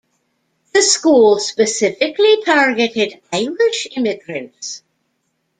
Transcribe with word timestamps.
The 0.73 0.81
school 0.81 1.37
specifically 1.37 2.37
targeted 2.43 3.21
Irish 3.31 3.85
immigrants. 3.95 4.81